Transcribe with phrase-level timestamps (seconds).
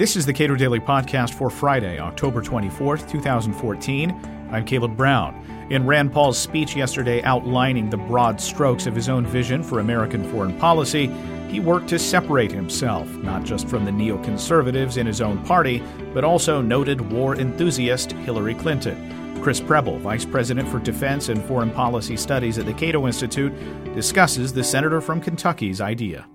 [0.00, 4.48] This is the Cato Daily Podcast for Friday, October 24th, 2014.
[4.50, 5.34] I'm Caleb Brown.
[5.68, 10.24] In Rand Paul's speech yesterday outlining the broad strokes of his own vision for American
[10.32, 11.08] foreign policy,
[11.50, 15.82] he worked to separate himself, not just from the neoconservatives in his own party,
[16.14, 19.42] but also noted war enthusiast Hillary Clinton.
[19.42, 23.52] Chris Preble, Vice President for Defense and Foreign Policy Studies at the Cato Institute,
[23.94, 26.26] discusses the senator from Kentucky's idea.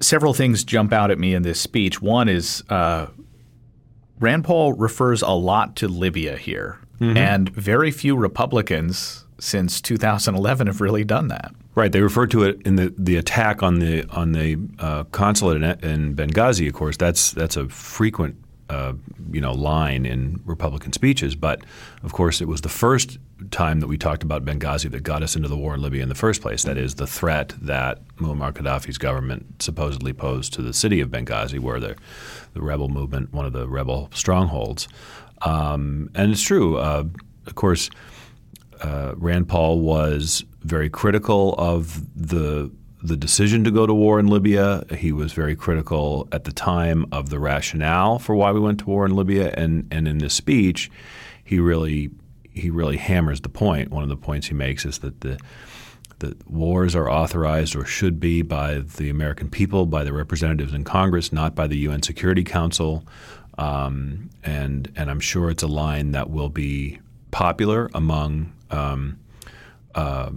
[0.00, 2.02] Several things jump out at me in this speech.
[2.02, 3.06] One is uh,
[4.20, 7.16] Rand Paul refers a lot to Libya here, mm-hmm.
[7.16, 11.54] and very few Republicans since 2011 have really done that.
[11.74, 11.90] Right.
[11.90, 15.64] They refer to it in the, the attack on the on the uh, consulate in,
[15.90, 16.68] in, Benghazi.
[16.68, 18.36] Of course, that's that's a frequent
[18.68, 18.94] uh,
[19.30, 21.34] you know line in Republican speeches.
[21.34, 21.64] But
[22.02, 23.18] of course, it was the first
[23.50, 26.08] time that we talked about Benghazi that got us into the war in Libya in
[26.08, 26.62] the first place.
[26.64, 31.58] That is the threat that Muammar Gaddafi's government supposedly posed to the city of Benghazi,
[31.58, 31.96] where the
[32.54, 34.88] the rebel movement, one of the rebel strongholds.
[35.42, 36.78] Um, and it's true.
[36.78, 37.04] Uh,
[37.46, 37.90] of course,
[38.80, 42.70] uh, Rand Paul was very critical of the
[43.04, 44.82] the decision to go to war in Libya.
[44.96, 48.86] He was very critical at the time of the rationale for why we went to
[48.86, 50.90] war in Libya, and and in this speech,
[51.44, 52.10] he really
[52.50, 53.90] he really hammers the point.
[53.90, 55.38] One of the points he makes is that the
[56.20, 60.84] that wars are authorized or should be by the American people, by the representatives in
[60.84, 63.06] Congress, not by the UN Security Council.
[63.58, 67.00] Um, and and I'm sure it's a line that will be
[67.32, 69.18] popular among um,
[69.94, 70.30] uh,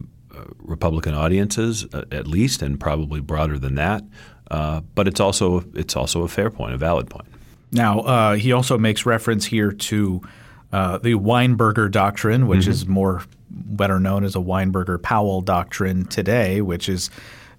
[0.57, 4.03] Republican audiences, uh, at least, and probably broader than that.
[4.49, 7.27] Uh, but it's also it's also a fair point, a valid point.
[7.71, 10.21] Now uh, he also makes reference here to
[10.71, 12.71] uh, the Weinberger doctrine, which mm-hmm.
[12.71, 17.09] is more better known as a Weinberger Powell doctrine today, which is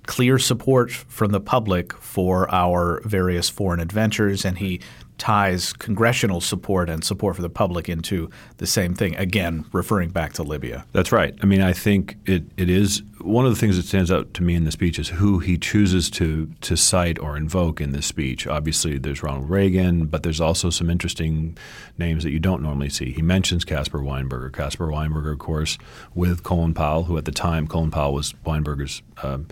[0.06, 4.80] clear support from the public for our various foreign adventures, and he
[5.18, 9.16] ties congressional support and support for the public into the same thing.
[9.16, 10.86] Again, referring back to Libya.
[10.92, 11.34] That's right.
[11.42, 14.42] I mean, I think it, it is one of the things that stands out to
[14.42, 18.06] me in the speech is who he chooses to to cite or invoke in this
[18.06, 18.46] speech.
[18.46, 21.58] Obviously, there's Ronald Reagan, but there's also some interesting
[21.98, 23.12] names that you don't normally see.
[23.12, 24.52] He mentions Caspar Weinberger.
[24.52, 25.78] Caspar Weinberger, of course,
[26.14, 29.46] with Colin Powell, who at the time Colin Powell was Weinberger's um,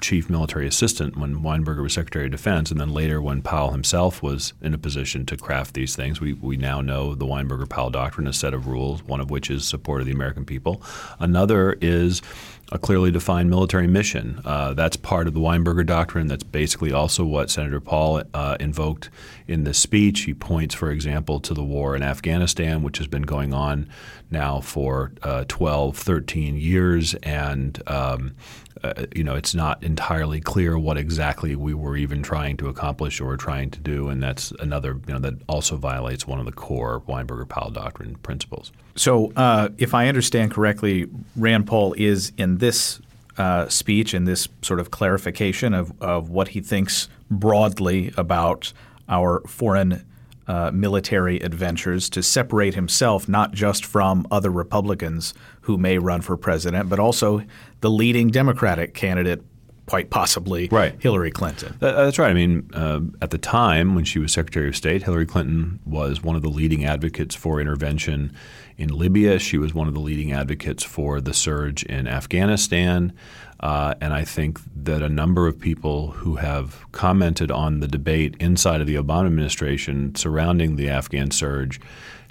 [0.00, 4.22] chief military assistant when Weinberger was Secretary of Defense, and then later when Powell himself
[4.22, 6.20] was in a position to craft these things.
[6.20, 9.50] We, we now know the Weinberger Powell Doctrine, a set of rules, one of which
[9.50, 10.82] is support of the American people.
[11.18, 12.22] Another is
[12.72, 14.40] a clearly defined military mission.
[14.44, 16.26] Uh, that's part of the Weinberger Doctrine.
[16.26, 19.08] That's basically also what Senator Paul uh, invoked
[19.46, 20.22] in this speech.
[20.22, 23.88] He points, for example, to the war in Afghanistan, which has been going on
[24.30, 28.34] now for uh, 12, 13 years, and um,
[28.82, 33.20] uh, you know, it's not entirely clear what exactly we were even trying to accomplish
[33.20, 36.52] or trying to do, and that's another, you know, that also violates one of the
[36.52, 38.72] core Weinberger-Powell doctrine principles.
[38.96, 43.00] So, uh, if I understand correctly, Rand Paul is in this
[43.36, 48.72] uh, speech and this sort of clarification of, of what he thinks broadly about
[49.08, 50.04] our foreign
[50.48, 56.36] uh, military adventures to separate himself not just from other Republicans who may run for
[56.36, 57.42] president, but also
[57.80, 59.42] the leading Democratic candidate,
[59.86, 60.94] quite possibly right.
[61.00, 61.76] Hillary Clinton.
[61.80, 62.30] That, that's right.
[62.30, 66.22] I mean, uh, at the time when she was Secretary of State, Hillary Clinton was
[66.22, 68.32] one of the leading advocates for intervention
[68.76, 69.38] in Libya.
[69.38, 73.12] She was one of the leading advocates for the surge in Afghanistan.
[73.60, 78.36] Uh, and I think that a number of people who have commented on the debate
[78.38, 81.80] inside of the Obama administration surrounding the Afghan surge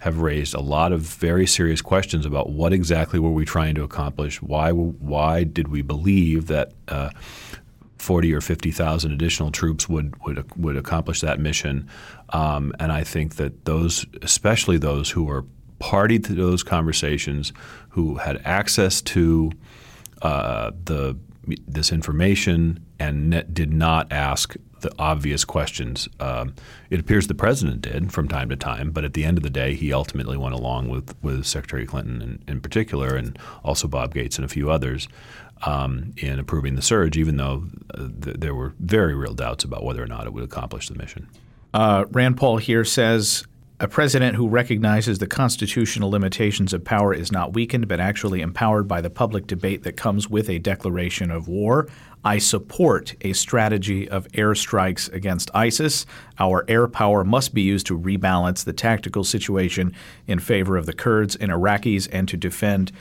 [0.01, 3.83] have raised a lot of very serious questions about what exactly were we trying to
[3.83, 4.41] accomplish?
[4.41, 7.09] Why why did we believe that uh,
[7.97, 11.89] 40 or 50,000 additional troops would would would accomplish that mission?
[12.29, 15.43] Um, and I think that those, especially those who were
[15.79, 17.51] party to those conversations,
[17.89, 19.51] who had access to
[20.21, 21.17] uh, the
[21.67, 26.07] this information and did not ask the obvious questions.
[26.19, 26.53] Um,
[26.89, 29.49] it appears the president did from time to time, but at the end of the
[29.49, 34.13] day, he ultimately went along with, with Secretary Clinton in, in particular, and also Bob
[34.13, 35.07] Gates and a few others
[35.63, 39.83] um, in approving the surge, even though uh, th- there were very real doubts about
[39.83, 41.27] whether or not it would accomplish the mission.
[41.73, 43.45] Uh, Rand Paul here says
[43.79, 48.87] a president who recognizes the constitutional limitations of power is not weakened, but actually empowered
[48.87, 51.89] by the public debate that comes with a declaration of war.
[52.23, 56.05] I support a strategy of airstrikes against ISIS.
[56.39, 59.93] Our air power must be used to rebalance the tactical situation
[60.25, 62.93] in favor of the Kurds and Iraqis and to defend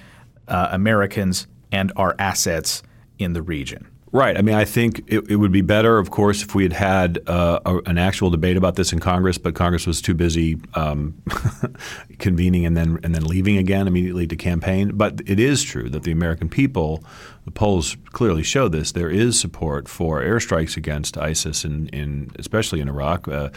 [0.48, 2.82] uh, Americans and our assets
[3.18, 3.86] in the region.
[4.14, 4.38] Right.
[4.38, 7.18] I mean, I think it, it would be better, of course, if we had had
[7.28, 11.20] uh, a, an actual debate about this in Congress, but Congress was too busy um,
[12.20, 14.92] convening and then and then leaving again immediately to campaign.
[14.94, 17.02] But it is true that the American people,
[17.44, 18.92] the polls clearly show this.
[18.92, 23.26] There is support for airstrikes against ISIS, in, in especially in Iraq.
[23.26, 23.50] Uh,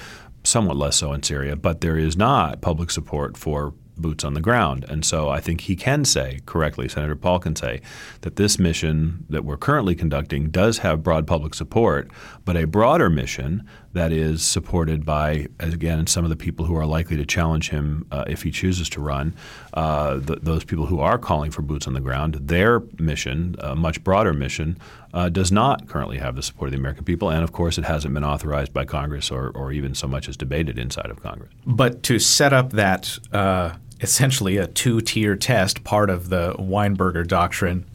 [0.44, 4.42] somewhat less so in Syria, but there is not public support for boots on the
[4.42, 4.86] ground.
[4.88, 7.82] And so I think he can say correctly, Senator Paul can say,
[8.22, 12.10] that this mission that we're currently conducting does have broad public support,
[12.46, 16.86] but a broader mission that is supported by, again, some of the people who are
[16.86, 19.34] likely to challenge him uh, if he chooses to run,
[19.74, 23.76] uh, th- those people who are calling for boots on the ground, their mission, a
[23.76, 24.78] much broader mission,
[25.14, 27.30] uh, does not currently have the support of the American people.
[27.30, 30.38] And of course, it hasn't been authorized by Congress or, or even so much as
[30.38, 31.52] debated inside of Congress.
[31.66, 33.72] But to set up that uh,
[34.02, 37.86] essentially a two tier test, part of the Weinberger doctrine,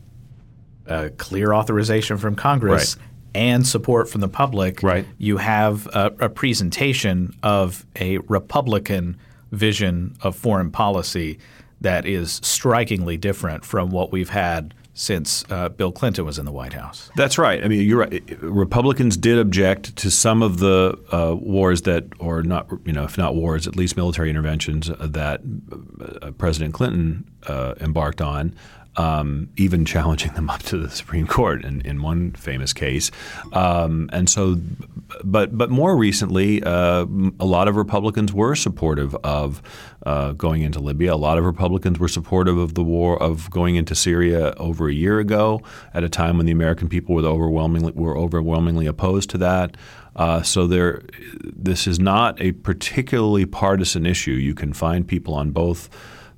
[0.87, 2.97] uh, clear authorization from Congress.
[2.97, 3.07] Right.
[3.35, 5.07] And support from the public, Right.
[5.17, 9.17] you have a, a presentation of a Republican
[9.53, 11.39] vision of foreign policy
[11.81, 16.53] that is strikingly different from what we've had since uh, Bill Clinton was in the
[16.53, 17.11] White House.
[17.17, 17.65] That's right.
[17.65, 18.23] I mean, you're right.
[18.43, 23.17] Republicans did object to some of the uh, wars that, or not, you know, if
[23.17, 25.41] not wars, at least military interventions that
[26.21, 28.55] uh, President Clinton uh, embarked on.
[28.95, 33.11] Um, even challenging them up to the Supreme Court in, in one famous case,
[33.55, 34.59] um, and so,
[35.25, 37.07] but but more recently, uh,
[37.41, 39.63] a lot of Republicans were supportive of
[40.05, 41.15] uh, going into Libya.
[41.15, 44.93] A lot of Republicans were supportive of the war of going into Syria over a
[44.93, 45.63] year ago,
[45.95, 49.77] at a time when the American people were overwhelmingly were overwhelmingly opposed to that.
[50.15, 51.03] Uh, so there,
[51.43, 54.33] this is not a particularly partisan issue.
[54.33, 55.89] You can find people on both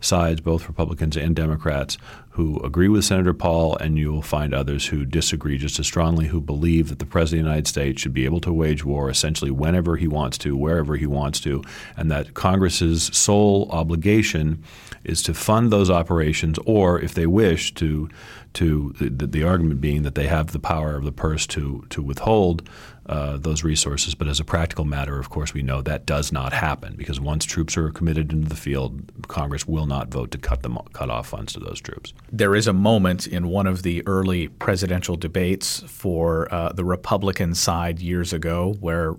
[0.01, 1.99] sides, both Republicans and Democrats,
[2.35, 6.27] who agree with Senator Paul, and you will find others who disagree just as strongly,
[6.27, 9.09] who believe that the President of the United States should be able to wage war
[9.09, 11.63] essentially whenever he wants to, wherever he wants to,
[11.97, 14.65] and that Congress's sole obligation
[15.05, 18.09] is to fund those operations, or if they wish to,
[18.55, 22.03] to the, the argument being that they have the power of the purse to to
[22.03, 22.69] withhold
[23.07, 24.15] uh, those resources.
[24.15, 27.45] But as a practical matter, of course, we know that does not happen because once
[27.45, 31.29] troops are committed into the field, Congress will not vote to cut them cut off
[31.29, 32.13] funds to those troops.
[32.37, 37.55] There is a moment in one of the early presidential debates for uh, the Republican
[37.55, 39.15] side years ago where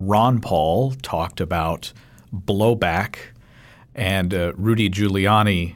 [0.00, 1.92] Ron Paul talked about
[2.34, 3.16] blowback,
[3.94, 5.74] and uh, Rudy Giuliani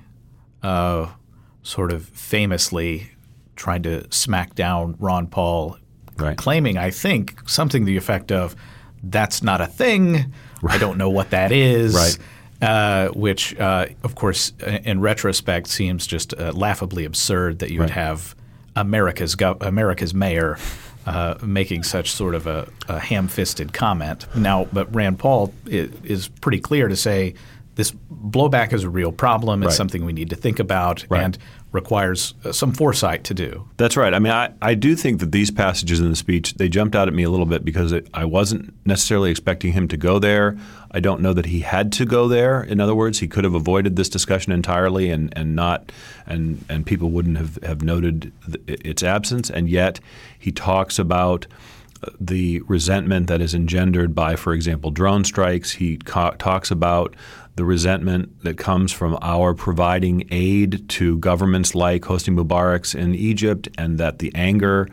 [0.62, 1.08] uh,
[1.62, 3.10] sort of famously
[3.54, 5.76] tried to smack down Ron Paul
[6.16, 6.38] Right.
[6.38, 8.56] claiming, I think, something to the effect of,
[9.02, 10.32] "That's not a thing.
[10.66, 12.18] I don't know what that is." Right.
[12.60, 14.52] Uh, which, uh, of course,
[14.84, 18.34] in retrospect, seems just uh, laughably absurd that you would have
[18.74, 20.58] America's gov- America's mayor
[21.06, 24.26] uh, making such sort of a, a ham-fisted comment.
[24.34, 27.34] Now, but Rand Paul is, is pretty clear to say
[27.76, 29.62] this blowback is a real problem.
[29.62, 29.76] It's Right.
[29.76, 31.22] something we need to think about Right.
[31.22, 31.38] and
[31.70, 33.68] requires uh, some foresight to do.
[33.76, 34.14] That's right.
[34.14, 37.08] I mean, I, I do think that these passages in the speech they jumped out
[37.08, 40.56] at me a little bit because it, I wasn't necessarily expecting him to go there.
[40.90, 42.62] I don't know that he had to go there.
[42.62, 45.92] In other words, he could have avoided this discussion entirely and, and not
[46.26, 48.32] and and people wouldn't have, have noted
[48.66, 49.50] its absence.
[49.50, 50.00] And yet,
[50.38, 51.46] he talks about
[52.20, 55.72] the resentment that is engendered by, for example, drone strikes.
[55.72, 57.14] He co- talks about
[57.58, 63.68] the resentment that comes from our providing aid to governments like Hosni Mubarak's in Egypt,
[63.76, 64.88] and that the anger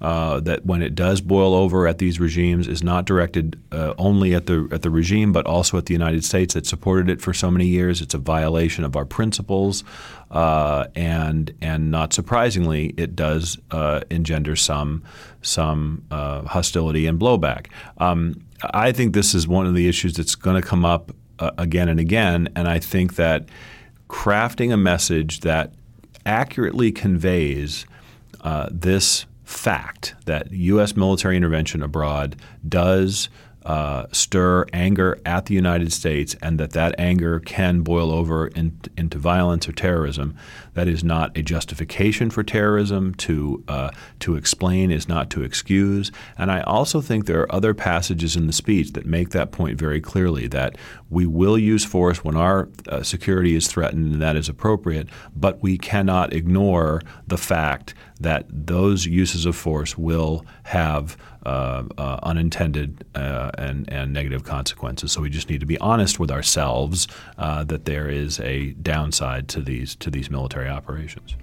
[0.00, 4.34] uh, that when it does boil over at these regimes is not directed uh, only
[4.34, 7.34] at the at the regime, but also at the United States that supported it for
[7.34, 8.00] so many years.
[8.00, 9.84] It's a violation of our principles,
[10.30, 15.02] uh, and and not surprisingly, it does uh, engender some
[15.42, 17.66] some uh, hostility and blowback.
[17.98, 21.50] Um, I think this is one of the issues that's going to come up uh,
[21.58, 23.48] again and again, and I think that
[24.08, 25.72] crafting a message that
[26.24, 27.86] accurately conveys
[28.42, 30.96] uh, this fact that U.S.
[30.96, 32.36] military intervention abroad
[32.68, 33.28] does
[33.66, 38.78] uh, stir anger at the United States, and that that anger can boil over in,
[38.96, 40.36] into violence or terrorism.
[40.74, 43.14] That is not a justification for terrorism.
[43.16, 46.12] To uh, to explain is not to excuse.
[46.38, 49.78] And I also think there are other passages in the speech that make that point
[49.78, 50.46] very clearly.
[50.46, 50.78] That
[51.10, 55.08] we will use force when our uh, security is threatened, and that is appropriate.
[55.34, 62.18] But we cannot ignore the fact that those uses of force will have uh, uh,
[62.22, 65.12] unintended uh, and, and negative consequences.
[65.12, 67.06] So we just need to be honest with ourselves
[67.38, 71.36] uh, that there is a downside to these to these military operations.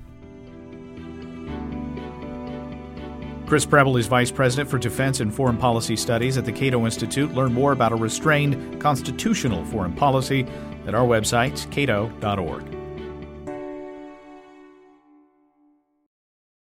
[3.45, 7.33] Chris Preble is Vice President for Defense and Foreign Policy Studies at the Cato Institute.
[7.33, 10.47] Learn more about a restrained constitutional foreign policy
[10.87, 12.72] at our website, cato.org.